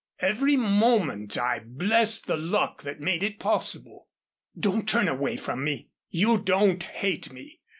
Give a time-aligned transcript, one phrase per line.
[0.17, 4.07] Every moment I've blessed the luck that made it possible.
[4.59, 5.89] Don't turn away from me.
[6.09, 7.59] You don't hate me.